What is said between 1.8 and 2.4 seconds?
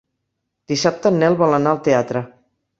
teatre.